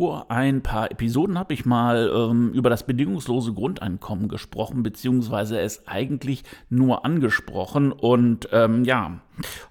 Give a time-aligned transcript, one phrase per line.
[0.00, 5.86] Vor ein paar Episoden habe ich mal ähm, über das bedingungslose Grundeinkommen gesprochen, beziehungsweise es
[5.86, 7.92] eigentlich nur angesprochen.
[7.92, 9.20] Und ähm, ja,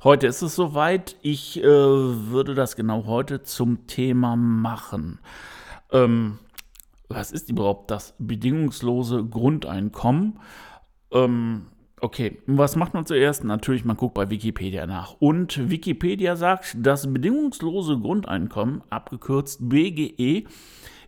[0.04, 1.16] heute ist es soweit.
[1.24, 5.18] Ich äh, würde das genau heute zum Thema machen.
[5.92, 6.38] Ähm,
[7.08, 10.40] was ist überhaupt das bedingungslose Grundeinkommen?
[11.12, 11.66] Ähm,
[12.02, 13.44] Okay, was macht man zuerst?
[13.44, 15.18] Natürlich, man guckt bei Wikipedia nach.
[15.20, 20.46] Und Wikipedia sagt, das bedingungslose Grundeinkommen, abgekürzt BGE,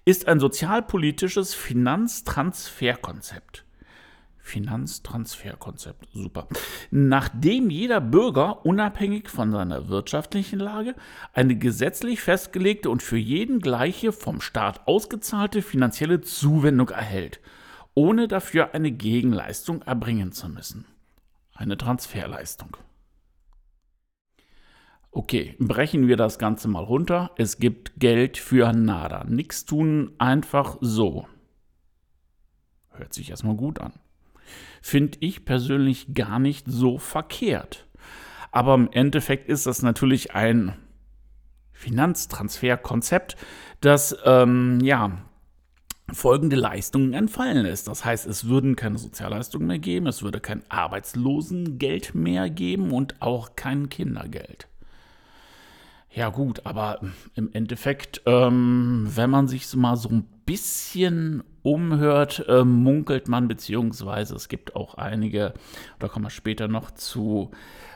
[0.04, 3.64] ist ein sozialpolitisches Finanztransferkonzept.
[4.40, 6.48] Finanztransferkonzept, super.
[6.90, 10.96] Nachdem jeder Bürger unabhängig von seiner wirtschaftlichen Lage
[11.34, 17.40] eine gesetzlich festgelegte und für jeden gleiche vom Staat ausgezahlte finanzielle Zuwendung erhält–
[17.94, 20.86] ohne dafür eine Gegenleistung erbringen zu müssen.
[21.54, 22.78] Eine Transferleistung.
[25.12, 27.32] Okay, brechen wir das Ganze mal runter.
[27.38, 29.26] Es gibt Geld für nada.
[29.26, 31.28] Nichts tun, einfach so.
[32.92, 33.94] Hört sich erstmal gut an.
[34.82, 37.88] Finde ich persönlich gar nicht so verkehrt.
[38.52, 40.78] Aber im Endeffekt ist das natürlich ein
[41.74, 43.36] Finanztransferkonzept,
[43.82, 45.26] das ähm, ja
[46.14, 47.88] folgende Leistungen entfallen ist.
[47.88, 53.22] Das heißt, es würden keine Sozialleistungen mehr geben, es würde kein Arbeitslosengeld mehr geben und
[53.22, 54.68] auch kein Kindergeld.
[56.14, 57.00] Ja gut, aber
[57.36, 64.36] im Endeffekt, ähm, wenn man sich mal so ein bisschen umhört, äh, munkelt man, beziehungsweise
[64.36, 65.54] es gibt auch einige,
[66.00, 67.52] da kommen wir später noch zu,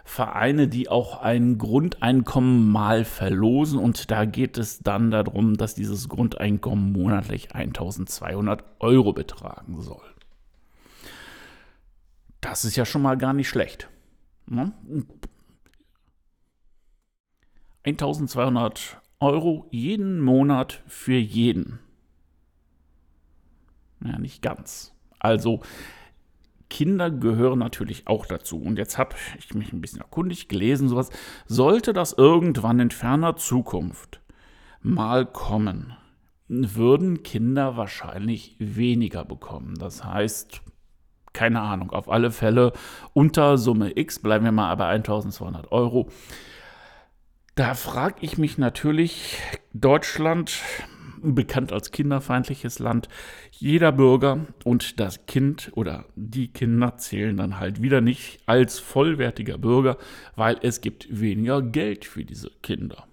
[0.08, 6.08] Vereine, die auch ein Grundeinkommen mal verlosen und da geht es dann darum, dass dieses
[6.10, 10.06] Grundeinkommen monatlich 1200 Euro betragen soll.
[12.40, 13.90] Das ist ja schon mal gar nicht schlecht.
[14.46, 14.74] Ne?
[17.84, 21.80] 1200 Euro jeden Monat für jeden.
[24.06, 24.94] Ja, nicht ganz.
[25.20, 25.62] Also
[26.70, 28.62] Kinder gehören natürlich auch dazu.
[28.62, 31.10] Und jetzt habe ich mich ein bisschen erkundigt, gelesen, sowas.
[31.46, 34.22] Sollte das irgendwann in ferner Zukunft
[34.82, 35.96] mal kommen,
[36.48, 39.76] würden Kinder wahrscheinlich weniger bekommen.
[39.76, 40.62] Das heißt,
[41.34, 42.72] keine Ahnung, auf alle Fälle
[43.14, 46.10] unter Summe X, bleiben wir mal bei 1200 Euro.
[47.56, 49.38] Da frage ich mich natürlich,
[49.74, 50.62] Deutschland
[51.34, 53.10] bekannt als kinderfeindliches Land.
[53.52, 59.58] Jeder Bürger und das Kind oder die Kinder zählen dann halt wieder nicht als vollwertiger
[59.58, 59.98] Bürger,
[60.36, 63.08] weil es gibt weniger Geld für diese Kinder.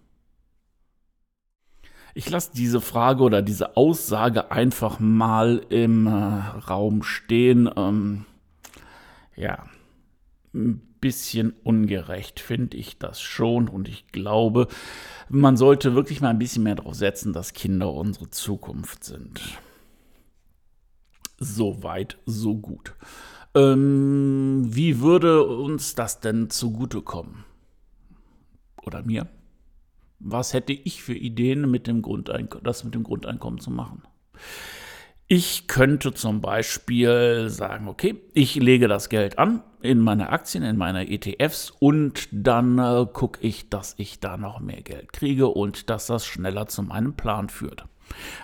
[2.14, 7.70] Ich lasse diese Frage oder diese Aussage einfach mal im äh, Raum stehen.
[7.74, 8.26] Ähm,
[9.34, 9.64] ja,
[11.02, 14.68] bisschen ungerecht finde ich das schon und ich glaube,
[15.28, 19.42] man sollte wirklich mal ein bisschen mehr darauf setzen, dass Kinder unsere Zukunft sind.
[21.38, 22.94] So weit, so gut.
[23.54, 27.44] Ähm, wie würde uns das denn zugutekommen?
[28.82, 29.28] Oder mir?
[30.20, 32.02] Was hätte ich für Ideen, mit dem
[32.62, 34.02] das mit dem Grundeinkommen zu machen?
[35.34, 40.76] Ich könnte zum Beispiel sagen, okay, ich lege das Geld an in meine Aktien, in
[40.76, 45.88] meine ETFs und dann äh, gucke ich, dass ich da noch mehr Geld kriege und
[45.88, 47.86] dass das schneller zu meinem Plan führt.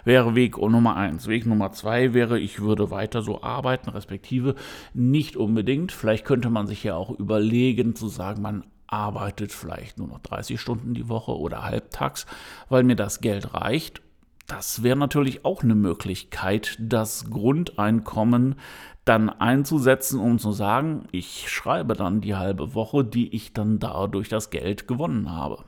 [0.04, 1.28] Wäre Weg Nummer eins.
[1.28, 4.54] Weg Nummer zwei wäre, ich würde weiter so arbeiten, respektive
[4.94, 5.92] nicht unbedingt.
[5.92, 10.58] Vielleicht könnte man sich ja auch überlegen zu sagen, man arbeitet vielleicht nur noch 30
[10.58, 12.24] Stunden die Woche oder halbtags,
[12.70, 14.00] weil mir das Geld reicht
[14.48, 18.56] das wäre natürlich auch eine Möglichkeit, das Grundeinkommen
[19.04, 24.28] dann einzusetzen, um zu sagen, ich schreibe dann die halbe Woche, die ich dann dadurch
[24.28, 25.64] das Geld gewonnen habe.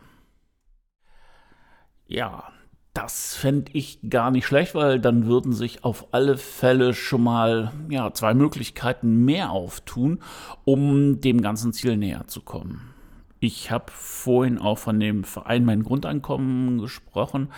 [2.07, 2.49] Ja,
[2.95, 7.73] das fände ich gar nicht schlecht, weil dann würden sich auf alle Fälle schon mal
[7.91, 10.21] ja, zwei Möglichkeiten mehr auftun,
[10.65, 12.95] um dem ganzen Ziel näher zu kommen.
[13.43, 17.49] Ich habe vorhin auch von dem Verein Mein Grundeinkommen gesprochen.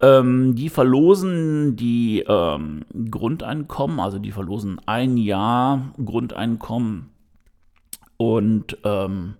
[0.00, 7.10] Ähm, die verlosen die ähm, Grundeinkommen, also die verlosen ein Jahr Grundeinkommen.
[8.16, 9.36] Und ähm,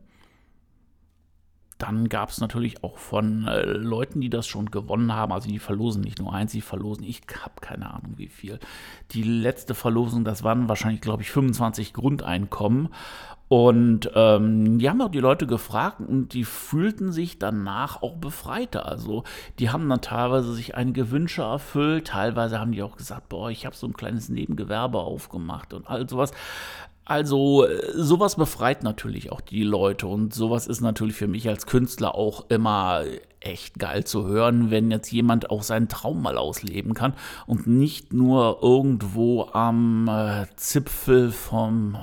[1.80, 5.58] dann gab es natürlich auch von äh, Leuten, die das schon gewonnen haben, also die
[5.58, 8.58] verlosen nicht nur eins, die verlosen, ich habe keine Ahnung wie viel.
[9.12, 12.88] Die letzte Verlosung, das waren wahrscheinlich, glaube ich, 25 Grundeinkommen.
[13.48, 18.86] Und ähm, die haben auch die Leute gefragt und die fühlten sich danach auch befreiter.
[18.86, 19.24] Also
[19.58, 23.66] die haben dann teilweise sich einige Wünsche erfüllt, teilweise haben die auch gesagt, boah, ich
[23.66, 26.30] habe so ein kleines Nebengewerbe aufgemacht und all sowas.
[27.10, 32.14] Also sowas befreit natürlich auch die Leute und sowas ist natürlich für mich als Künstler
[32.14, 33.02] auch immer
[33.40, 37.14] echt geil zu hören, wenn jetzt jemand auch seinen Traum mal ausleben kann
[37.48, 41.98] und nicht nur irgendwo am äh, Zipfel von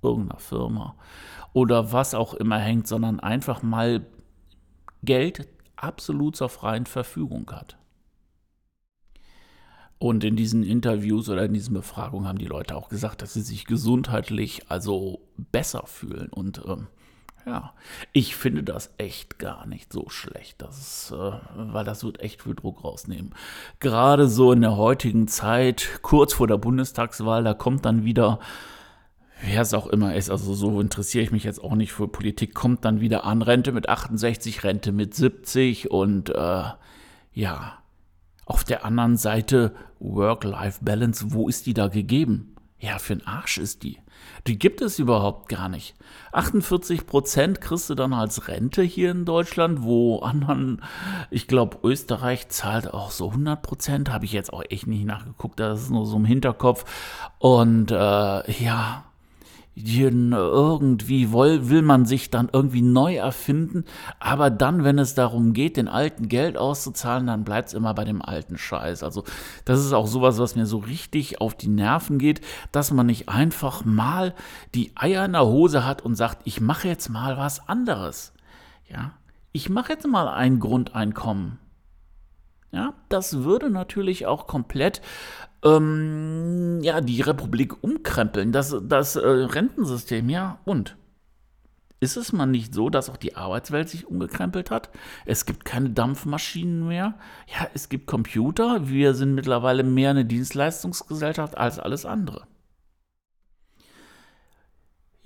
[0.00, 0.94] irgendeiner Firma
[1.52, 4.06] oder was auch immer hängt, sondern einfach mal
[5.02, 7.76] Geld absolut zur freien Verfügung hat.
[9.98, 13.40] Und in diesen Interviews oder in diesen Befragungen haben die Leute auch gesagt, dass sie
[13.40, 16.28] sich gesundheitlich also besser fühlen.
[16.28, 16.88] Und ähm,
[17.46, 17.72] ja,
[18.12, 22.56] ich finde das echt gar nicht so schlecht, das, äh, weil das wird echt viel
[22.56, 23.34] Druck rausnehmen.
[23.78, 28.40] Gerade so in der heutigen Zeit, kurz vor der Bundestagswahl, da kommt dann wieder,
[29.42, 32.52] wer es auch immer ist, also so interessiere ich mich jetzt auch nicht für Politik,
[32.52, 36.64] kommt dann wieder an, Rente mit 68, Rente mit 70 und äh,
[37.32, 37.78] ja,
[38.46, 42.54] auf der anderen Seite Work-Life-Balance, wo ist die da gegeben?
[42.78, 43.98] Ja, für den Arsch ist die.
[44.46, 45.94] Die gibt es überhaupt gar nicht.
[46.32, 50.82] 48 Prozent kriegst du dann als Rente hier in Deutschland, wo anderen,
[51.30, 55.58] ich glaube, Österreich zahlt auch so 100 Prozent, habe ich jetzt auch echt nicht nachgeguckt,
[55.58, 56.84] das ist nur so im Hinterkopf.
[57.38, 57.94] Und äh,
[58.62, 59.04] ja,
[59.78, 63.84] irgendwie will, will man sich dann irgendwie neu erfinden,
[64.18, 68.04] aber dann, wenn es darum geht, den alten Geld auszuzahlen, dann bleibt es immer bei
[68.04, 69.02] dem alten Scheiß.
[69.02, 69.24] Also
[69.66, 72.40] das ist auch sowas, was mir so richtig auf die Nerven geht,
[72.72, 74.34] dass man nicht einfach mal
[74.74, 78.32] die Eier in der Hose hat und sagt, ich mache jetzt mal was anderes.
[78.88, 79.12] Ja,
[79.52, 81.58] ich mache jetzt mal ein Grundeinkommen.
[82.72, 85.00] Ja, das würde natürlich auch komplett
[85.64, 90.96] ähm, ja, die Republik umkrempeln, das, das äh, Rentensystem, ja, und?
[91.98, 94.90] Ist es mal nicht so, dass auch die Arbeitswelt sich umgekrempelt hat?
[95.24, 97.14] Es gibt keine Dampfmaschinen mehr.
[97.48, 98.86] Ja, es gibt Computer.
[98.86, 102.46] Wir sind mittlerweile mehr eine Dienstleistungsgesellschaft als alles andere.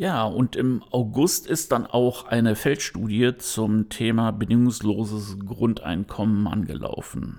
[0.01, 7.39] Ja, und im August ist dann auch eine Feldstudie zum Thema bedingungsloses Grundeinkommen angelaufen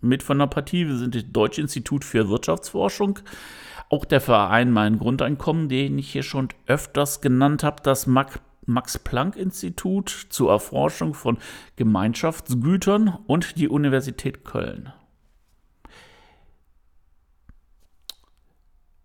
[0.00, 0.84] mit von der Partie.
[0.96, 3.20] Sind das Deutsche Institut für Wirtschaftsforschung.
[3.88, 10.50] Auch der Verein Mein Grundeinkommen, den ich hier schon öfters genannt habe, das Max-Planck-Institut zur
[10.50, 11.38] Erforschung von
[11.76, 14.92] Gemeinschaftsgütern und die Universität Köln.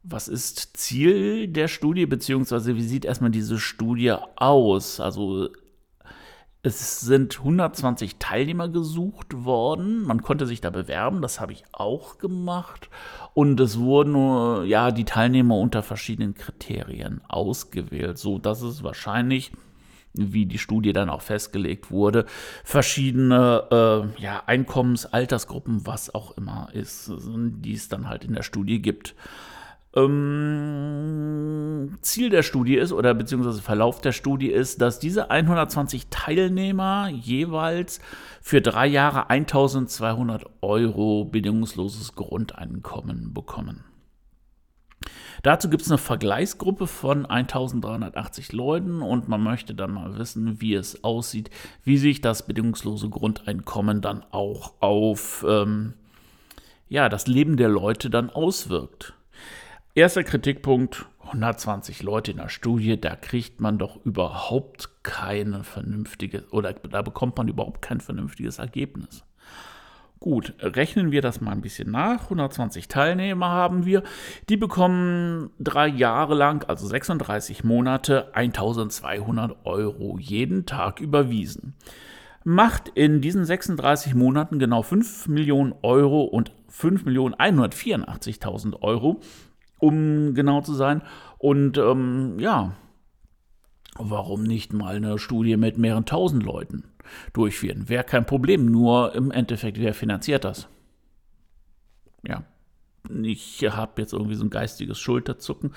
[0.09, 5.01] Was ist Ziel der Studie, beziehungsweise wie sieht erstmal diese Studie aus?
[5.01, 5.49] Also
[6.63, 10.03] es sind 120 Teilnehmer gesucht worden.
[10.03, 12.89] Man konnte sich da bewerben, das habe ich auch gemacht.
[13.33, 19.51] Und es wurden ja die Teilnehmer unter verschiedenen Kriterien ausgewählt, so dass es wahrscheinlich
[20.13, 22.25] wie die Studie dann auch festgelegt wurde,
[22.63, 28.43] verschiedene äh, ja, Einkommens-, Altersgruppen, was auch immer ist, die es dann halt in der
[28.43, 29.15] Studie gibt.
[29.97, 37.09] Ähm, Ziel der Studie ist oder beziehungsweise Verlauf der Studie ist, dass diese 120 Teilnehmer
[37.09, 37.99] jeweils
[38.41, 43.83] für drei Jahre 1200 Euro bedingungsloses Grundeinkommen bekommen.
[45.43, 50.73] Dazu gibt es eine Vergleichsgruppe von 1380 Leuten und man möchte dann mal wissen, wie
[50.73, 51.51] es aussieht,
[51.83, 55.93] wie sich das bedingungslose Grundeinkommen dann auch auf ähm,
[56.89, 59.16] ja, das Leben der Leute dann auswirkt.
[59.97, 66.73] Erster Kritikpunkt, 120 Leute in der Studie, da kriegt man doch überhaupt keine vernünftige oder
[66.73, 69.23] da bekommt man überhaupt kein vernünftiges Ergebnis.
[70.19, 72.25] Gut, rechnen wir das mal ein bisschen nach.
[72.25, 74.03] 120 Teilnehmer haben wir.
[74.49, 81.73] Die bekommen drei Jahre lang, also 36 Monate, 1200 Euro jeden Tag überwiesen.
[82.43, 89.21] Macht in diesen 36 Monaten genau 5 Millionen Euro und 5.184.000 Euro
[89.79, 91.01] um genau zu sein.
[91.37, 92.75] Und ähm, ja,
[93.95, 96.83] warum nicht mal eine Studie mit mehreren tausend Leuten
[97.33, 97.89] durchführen?
[97.89, 100.67] Wäre kein Problem, nur im Endeffekt, wer finanziert das?
[102.27, 102.43] Ja,
[103.23, 105.73] ich habe jetzt irgendwie so ein geistiges Schulterzucken.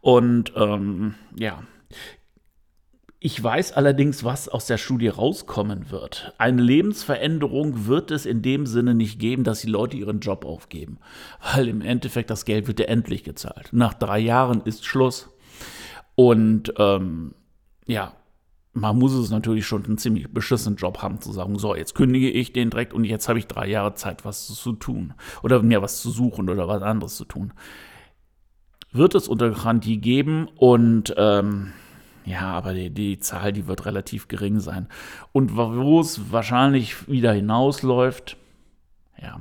[0.00, 1.62] Und ähm, ja,
[3.22, 6.32] ich weiß allerdings, was aus der Studie rauskommen wird.
[6.38, 10.98] Eine Lebensveränderung wird es in dem Sinne nicht geben, dass die Leute ihren Job aufgeben.
[11.52, 13.68] Weil im Endeffekt das Geld wird ja endlich gezahlt.
[13.72, 15.28] Nach drei Jahren ist Schluss.
[16.14, 17.34] Und ähm,
[17.86, 18.14] ja,
[18.72, 22.30] man muss es natürlich schon einen ziemlich beschissenen Job haben, zu sagen, so, jetzt kündige
[22.30, 25.12] ich den direkt und jetzt habe ich drei Jahre Zeit, was zu tun.
[25.42, 27.52] Oder mir was zu suchen oder was anderes zu tun.
[28.92, 31.72] Wird es unter Garantie geben und ähm,
[32.24, 34.88] ja, aber die, die Zahl, die wird relativ gering sein.
[35.32, 38.36] Und wo es wahrscheinlich wieder hinausläuft,
[39.20, 39.40] ja,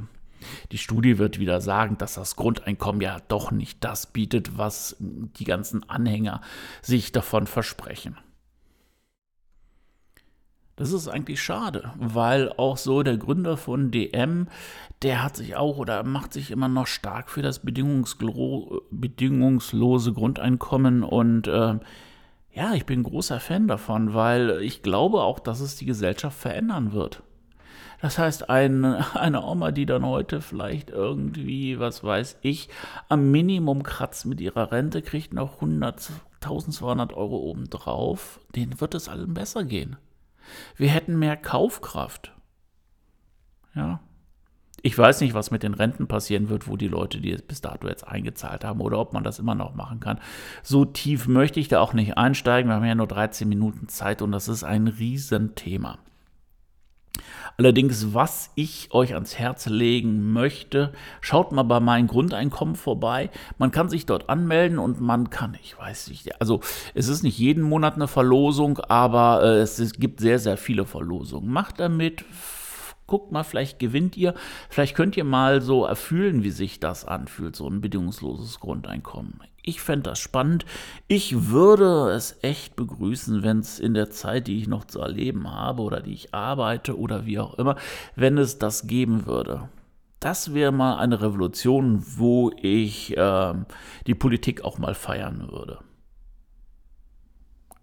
[0.72, 5.44] die Studie wird wieder sagen, dass das Grundeinkommen ja doch nicht das bietet, was die
[5.44, 6.42] ganzen Anhänger
[6.82, 8.18] sich davon versprechen.
[10.76, 14.48] Das ist eigentlich schade, weil auch so der Gründer von DM,
[15.02, 21.50] der hat sich auch oder macht sich immer noch stark für das bedingungslose Grundeinkommen und
[21.50, 21.80] äh,
[22.52, 26.94] ja, ich bin großer Fan davon, weil ich glaube auch, dass es die Gesellschaft verändern
[26.94, 27.24] wird.
[28.02, 32.70] Das heißt, ein, eine Oma, die dann heute vielleicht irgendwie, was weiß ich,
[33.08, 39.10] am Minimum kratzt mit ihrer Rente, kriegt noch 100, 1200 Euro obendrauf, denen wird es
[39.10, 39.98] allen besser gehen.
[40.76, 42.34] Wir hätten mehr Kaufkraft.
[43.76, 44.00] Ja.
[44.82, 47.62] Ich weiß nicht, was mit den Renten passieren wird, wo die Leute, die es bis
[47.62, 50.20] dato jetzt eingezahlt haben, oder ob man das immer noch machen kann.
[50.64, 52.70] So tief möchte ich da auch nicht einsteigen.
[52.70, 56.00] Wir haben ja nur 13 Minuten Zeit und das ist ein Riesenthema.
[57.60, 63.30] Allerdings, was ich euch ans Herz legen möchte, schaut mal bei meinem Grundeinkommen vorbei.
[63.58, 66.62] Man kann sich dort anmelden und man kann, ich weiß nicht, also
[66.94, 71.52] es ist nicht jeden Monat eine Verlosung, aber äh, es, gibt sehr, sehr viele Verlosungen.
[71.52, 72.24] Macht damit,
[73.10, 74.34] guckt mal, vielleicht gewinnt ihr,
[74.70, 79.42] vielleicht könnt ihr mal so erfühlen, wie sich das anfühlt, so ein bedingungsloses Grundeinkommen.
[79.62, 80.66] Ich fände das spannend.
[81.08, 85.52] Ich würde es echt begrüßen, wenn es in der Zeit, die ich noch zu erleben
[85.52, 87.76] habe oder die ich arbeite oder wie auch immer,
[88.16, 89.68] wenn es das geben würde.
[90.20, 93.54] Das wäre mal eine Revolution, wo ich äh,
[94.06, 95.80] die Politik auch mal feiern würde.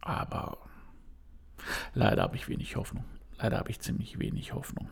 [0.00, 0.58] Aber
[1.94, 3.04] leider habe ich wenig Hoffnung.
[3.38, 4.88] Leider habe ich ziemlich wenig Hoffnung.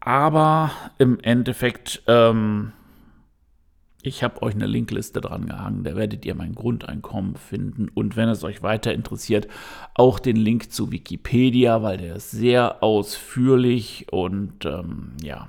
[0.00, 2.72] Aber im Endeffekt ähm,
[4.06, 8.28] ich habe euch eine Linkliste dran gehangen, da werdet ihr mein Grundeinkommen finden und wenn
[8.28, 9.48] es euch weiter interessiert,
[9.94, 15.48] auch den Link zu Wikipedia, weil der ist sehr ausführlich und ähm, ja.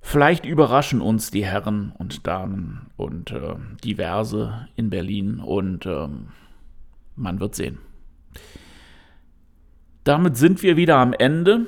[0.00, 6.28] Vielleicht überraschen uns die Herren und Damen und äh, diverse in Berlin und ähm,
[7.16, 7.78] man wird sehen.
[10.04, 11.66] Damit sind wir wieder am Ende.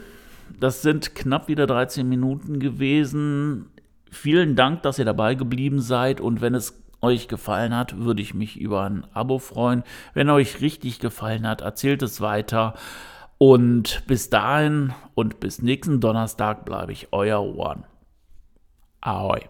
[0.61, 3.71] Das sind knapp wieder 13 Minuten gewesen.
[4.11, 8.33] Vielen Dank, dass ihr dabei geblieben seid und wenn es euch gefallen hat, würde ich
[8.33, 9.83] mich über ein Abo freuen.
[10.15, 12.75] Wenn euch richtig gefallen hat, erzählt es weiter.
[13.39, 17.83] Und bis dahin und bis nächsten Donnerstag bleibe ich euer One.
[19.01, 19.41] Ahoi.